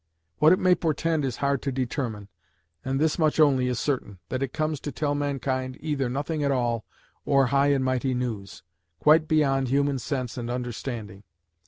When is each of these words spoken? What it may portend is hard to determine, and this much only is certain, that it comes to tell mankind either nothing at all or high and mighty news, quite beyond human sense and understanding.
What 0.39 0.51
it 0.51 0.57
may 0.57 0.73
portend 0.73 1.23
is 1.23 1.35
hard 1.45 1.61
to 1.61 1.71
determine, 1.71 2.27
and 2.83 2.99
this 2.99 3.19
much 3.19 3.39
only 3.39 3.67
is 3.67 3.79
certain, 3.79 4.17
that 4.29 4.41
it 4.41 4.51
comes 4.51 4.79
to 4.79 4.91
tell 4.91 5.13
mankind 5.13 5.77
either 5.79 6.09
nothing 6.09 6.43
at 6.43 6.49
all 6.51 6.85
or 7.23 7.45
high 7.53 7.67
and 7.67 7.85
mighty 7.85 8.15
news, 8.15 8.63
quite 8.99 9.27
beyond 9.27 9.67
human 9.67 9.99
sense 9.99 10.39
and 10.39 10.49
understanding. 10.49 11.21